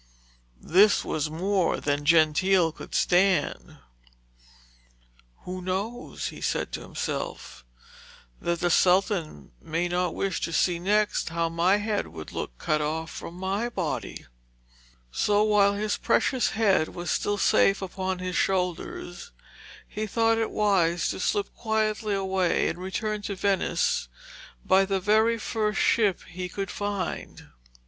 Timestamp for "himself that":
6.81-8.61